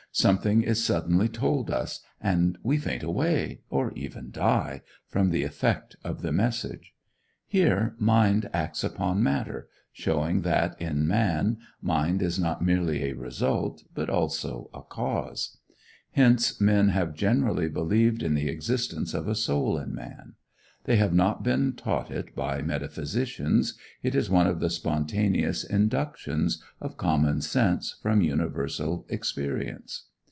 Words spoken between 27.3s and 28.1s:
sense